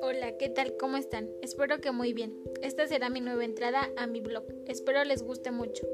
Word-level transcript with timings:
Hola, 0.00 0.36
¿qué 0.38 0.48
tal? 0.54 0.76
¿Cómo 0.76 0.96
están? 0.96 1.28
Espero 1.42 1.80
que 1.80 1.90
muy 1.90 2.12
bien. 2.12 2.38
Esta 2.62 2.86
será 2.86 3.10
mi 3.10 3.20
nueva 3.20 3.44
entrada 3.44 3.90
a 3.96 4.06
mi 4.06 4.20
blog. 4.20 4.44
Espero 4.66 5.02
les 5.04 5.24
guste 5.24 5.50
mucho. 5.50 5.86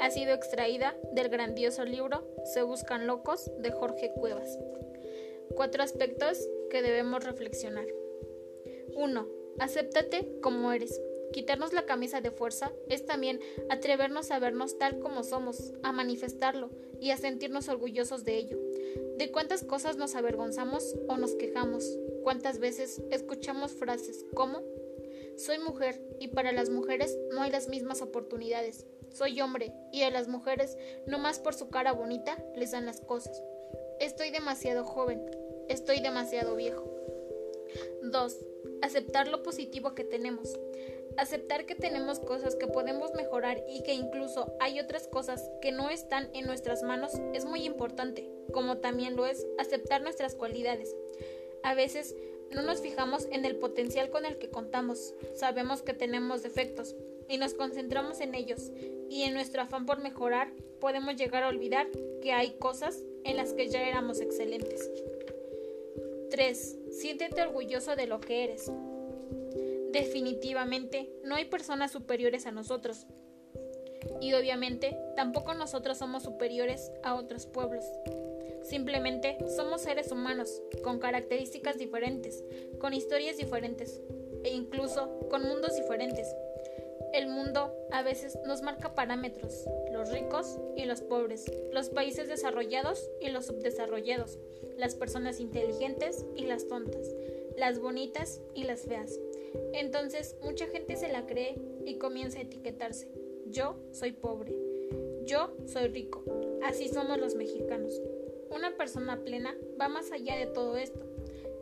Ha 0.00 0.10
sido 0.10 0.34
extraída 0.34 0.96
del 1.12 1.28
grandioso 1.28 1.84
libro 1.84 2.26
Se 2.52 2.62
Buscan 2.62 3.06
Locos 3.06 3.52
de 3.58 3.70
Jorge 3.70 4.12
Cuevas. 4.16 4.58
Cuatro 5.54 5.84
aspectos 5.84 6.48
que 6.70 6.82
debemos 6.82 7.22
reflexionar. 7.24 7.86
1. 8.96 9.28
Acéptate 9.60 10.40
como 10.40 10.72
eres. 10.72 11.00
Quitarnos 11.32 11.72
la 11.72 11.86
camisa 11.86 12.20
de 12.20 12.30
fuerza 12.30 12.72
es 12.88 13.04
también 13.04 13.40
atrevernos 13.68 14.30
a 14.30 14.38
vernos 14.38 14.78
tal 14.78 14.98
como 14.98 15.22
somos, 15.22 15.72
a 15.82 15.92
manifestarlo 15.92 16.70
y 17.00 17.10
a 17.10 17.16
sentirnos 17.16 17.68
orgullosos 17.68 18.24
de 18.24 18.36
ello. 18.36 18.58
¿De 19.18 19.30
cuántas 19.32 19.64
cosas 19.64 19.96
nos 19.96 20.14
avergonzamos 20.14 20.94
o 21.08 21.16
nos 21.16 21.34
quejamos? 21.34 21.98
¿Cuántas 22.22 22.58
veces 22.58 23.02
escuchamos 23.10 23.72
frases 23.72 24.24
como 24.34 24.62
soy 25.36 25.58
mujer 25.58 26.00
y 26.18 26.28
para 26.28 26.52
las 26.52 26.70
mujeres 26.70 27.18
no 27.30 27.42
hay 27.42 27.50
las 27.50 27.68
mismas 27.68 28.02
oportunidades? 28.02 28.86
Soy 29.10 29.40
hombre 29.40 29.72
y 29.92 30.02
a 30.02 30.10
las 30.10 30.28
mujeres, 30.28 30.76
no 31.06 31.18
más 31.18 31.38
por 31.38 31.54
su 31.54 31.68
cara 31.68 31.92
bonita, 31.92 32.42
les 32.56 32.72
dan 32.72 32.86
las 32.86 33.00
cosas. 33.00 33.42
Estoy 34.00 34.30
demasiado 34.30 34.84
joven, 34.84 35.22
estoy 35.68 36.00
demasiado 36.00 36.56
viejo. 36.56 36.96
2. 38.02 38.36
Aceptar 38.82 39.28
lo 39.28 39.42
positivo 39.42 39.94
que 39.94 40.04
tenemos. 40.04 40.58
Aceptar 41.18 41.64
que 41.64 41.74
tenemos 41.74 42.20
cosas 42.20 42.56
que 42.56 42.66
podemos 42.66 43.14
mejorar 43.14 43.62
y 43.68 43.82
que 43.82 43.94
incluso 43.94 44.54
hay 44.60 44.80
otras 44.80 45.08
cosas 45.08 45.50
que 45.62 45.72
no 45.72 45.90
están 45.90 46.28
en 46.34 46.46
nuestras 46.46 46.82
manos 46.82 47.12
es 47.32 47.44
muy 47.44 47.64
importante, 47.64 48.30
como 48.52 48.78
también 48.78 49.16
lo 49.16 49.26
es 49.26 49.46
aceptar 49.58 50.02
nuestras 50.02 50.34
cualidades. 50.34 50.94
A 51.62 51.74
veces 51.74 52.14
no 52.50 52.62
nos 52.62 52.80
fijamos 52.80 53.26
en 53.32 53.44
el 53.44 53.56
potencial 53.56 54.10
con 54.10 54.24
el 54.24 54.38
que 54.38 54.50
contamos, 54.50 55.14
sabemos 55.34 55.82
que 55.82 55.94
tenemos 55.94 56.42
defectos 56.42 56.94
y 57.28 57.38
nos 57.38 57.54
concentramos 57.54 58.20
en 58.20 58.34
ellos 58.34 58.70
y 59.08 59.22
en 59.22 59.34
nuestro 59.34 59.62
afán 59.62 59.86
por 59.86 60.00
mejorar 60.00 60.52
podemos 60.80 61.16
llegar 61.16 61.42
a 61.42 61.48
olvidar 61.48 61.88
que 62.22 62.32
hay 62.32 62.52
cosas 62.58 63.02
en 63.24 63.36
las 63.36 63.52
que 63.52 63.68
ya 63.68 63.86
éramos 63.86 64.20
excelentes. 64.20 64.90
3. 66.30 66.78
Siéntete 66.90 67.42
orgulloso 67.42 67.96
de 67.96 68.06
lo 68.06 68.20
que 68.20 68.44
eres. 68.44 68.70
Definitivamente, 69.96 71.10
no 71.24 71.36
hay 71.36 71.46
personas 71.46 71.90
superiores 71.90 72.44
a 72.44 72.50
nosotros. 72.50 73.06
Y 74.20 74.34
obviamente, 74.34 74.94
tampoco 75.16 75.54
nosotros 75.54 75.96
somos 75.96 76.22
superiores 76.22 76.92
a 77.02 77.14
otros 77.14 77.46
pueblos. 77.46 77.86
Simplemente 78.62 79.38
somos 79.56 79.80
seres 79.80 80.12
humanos, 80.12 80.62
con 80.84 80.98
características 80.98 81.78
diferentes, 81.78 82.44
con 82.78 82.92
historias 82.92 83.38
diferentes, 83.38 84.02
e 84.44 84.50
incluso 84.50 85.18
con 85.30 85.44
mundos 85.44 85.76
diferentes. 85.76 86.28
El 87.14 87.28
mundo 87.28 87.74
a 87.90 88.02
veces 88.02 88.38
nos 88.44 88.60
marca 88.60 88.94
parámetros, 88.94 89.64
los 89.92 90.10
ricos 90.10 90.58
y 90.76 90.84
los 90.84 91.00
pobres, 91.00 91.46
los 91.72 91.88
países 91.88 92.28
desarrollados 92.28 93.08
y 93.22 93.30
los 93.30 93.46
subdesarrollados, 93.46 94.38
las 94.76 94.94
personas 94.94 95.40
inteligentes 95.40 96.26
y 96.36 96.44
las 96.44 96.68
tontas, 96.68 97.06
las 97.56 97.78
bonitas 97.78 98.42
y 98.54 98.64
las 98.64 98.82
feas. 98.82 99.18
Entonces 99.72 100.36
mucha 100.42 100.66
gente 100.66 100.96
se 100.96 101.08
la 101.08 101.26
cree 101.26 101.58
y 101.84 101.98
comienza 101.98 102.38
a 102.38 102.42
etiquetarse. 102.42 103.08
Yo 103.46 103.78
soy 103.92 104.12
pobre. 104.12 104.54
Yo 105.24 105.56
soy 105.66 105.88
rico. 105.88 106.24
Así 106.62 106.88
somos 106.88 107.18
los 107.18 107.34
mexicanos. 107.34 108.00
Una 108.50 108.76
persona 108.76 109.22
plena 109.24 109.56
va 109.80 109.88
más 109.88 110.12
allá 110.12 110.36
de 110.36 110.46
todo 110.46 110.76
esto. 110.76 111.00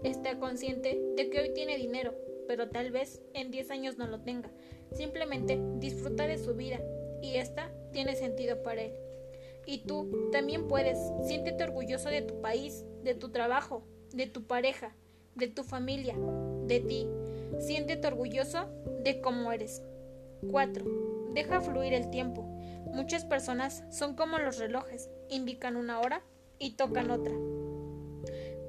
Está 0.03 0.39
consciente 0.39 1.01
de 1.17 1.31
que 1.31 1.41
hoy 1.41 1.55
tiene 1.55 1.79
dinero, 1.79 2.15
pero 2.47 2.69
tal 2.69 2.91
vez 2.91 3.23
en 3.33 3.51
10 3.51 3.71
años 3.71 3.99
no 3.99 4.07
lo 4.07 4.21
tenga. 4.21 4.51
Simplemente 4.93 5.59
disfruta 5.77 6.27
de 6.27 6.39
su 6.39 6.55
vida 6.55 6.81
y 7.23 7.37
esta 7.37 7.73
tiene 7.93 8.17
sentido 8.17 8.63
para 8.63 8.83
él. 8.83 8.93
Y 9.67 9.79
tú 9.79 10.29
también 10.31 10.69
puedes. 10.69 10.99
Siéntete 11.27 11.65
orgulloso 11.65 12.11
de 12.11 12.23
tu 12.23 12.41
país, 12.41 12.85
de 13.03 13.15
tu 13.15 13.31
trabajo, 13.31 13.83
de 14.13 14.27
tu 14.27 14.47
pareja, 14.47 14.95
de 15.35 15.49
tu 15.49 15.65
familia, 15.65 16.15
de 16.67 16.81
ti. 16.81 17.09
Siéntete 17.61 18.07
orgulloso 18.07 18.69
de 19.03 19.21
cómo 19.21 19.53
eres. 19.53 19.83
4. 20.51 21.31
Deja 21.35 21.61
fluir 21.61 21.93
el 21.93 22.11
tiempo. 22.11 22.43
Muchas 22.93 23.25
personas 23.25 23.85
son 23.91 24.15
como 24.15 24.39
los 24.39 24.59
relojes, 24.59 25.11
indican 25.29 25.77
una 25.77 26.01
hora 26.01 26.23
y 26.59 26.77
tocan 26.77 27.11
otra. 27.11 27.35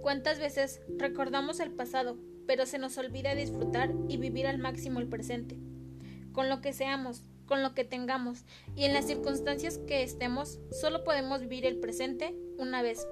¿Cuántas 0.01 0.40
veces 0.40 0.81
recordamos 0.97 1.59
el 1.59 1.72
pasado, 1.72 2.18
pero 2.47 2.66
se 2.66 2.78
nos 2.78 2.97
olvida 2.97 3.35
disfrutar 3.35 3.94
y 4.07 4.18
vivir 4.18 4.47
al 4.47 4.57
máximo 4.57 5.00
el 5.00 5.07
presente? 5.07 5.57
Con 6.31 6.50
lo 6.50 6.62
que 6.62 6.74
seamos, 6.74 7.24
con 7.45 7.62
lo 7.62 7.74
que 7.74 7.84
tengamos 7.85 8.45
y 8.75 8.85
en 8.85 8.94
las 8.94 9.06
circunstancias 9.06 9.78
que 9.79 10.03
estemos, 10.03 10.59
solo 10.72 11.03
podemos 11.03 11.41
vivir 11.41 11.66
el 11.66 11.79
presente 11.79 12.35
una 12.57 12.81
vez. 12.81 13.07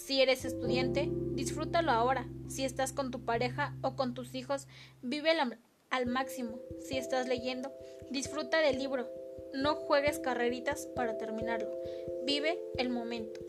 Si 0.00 0.22
eres 0.22 0.46
estudiante, 0.46 1.10
disfrútalo 1.34 1.92
ahora. 1.92 2.26
Si 2.48 2.64
estás 2.64 2.92
con 2.94 3.10
tu 3.10 3.26
pareja 3.26 3.76
o 3.82 3.96
con 3.96 4.14
tus 4.14 4.34
hijos, 4.34 4.66
vive 5.02 5.30
al 5.90 6.06
máximo. 6.06 6.58
Si 6.80 6.96
estás 6.96 7.28
leyendo, 7.28 7.70
disfruta 8.10 8.60
del 8.60 8.78
libro. 8.78 9.10
No 9.52 9.74
juegues 9.76 10.18
carreritas 10.18 10.86
para 10.96 11.18
terminarlo. 11.18 11.70
Vive 12.24 12.58
el 12.78 12.88
momento. 12.88 13.40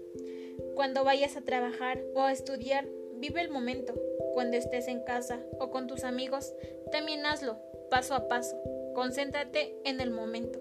Cuando 0.76 1.06
vayas 1.06 1.38
a 1.38 1.42
trabajar 1.42 2.04
o 2.16 2.22
a 2.24 2.34
estudiar, 2.34 2.86
vive 3.16 3.40
el 3.40 3.50
momento. 3.50 3.94
Cuando 4.34 4.58
estés 4.58 4.90
en 4.90 5.04
casa 5.06 5.40
o 5.58 5.72
con 5.72 5.88
tus 5.88 6.04
amigos, 6.04 6.54
también 6.92 7.26
hazlo, 7.26 7.60
paso 7.90 8.14
a 8.14 8.28
paso. 8.28 8.62
Concéntrate 8.94 9.78
en 9.86 10.02
el 10.02 10.12
momento. 10.12 10.60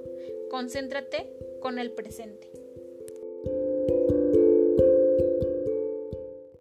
Concéntrate 0.50 1.32
con 1.60 1.80
el 1.80 1.90
presente. 1.90 2.59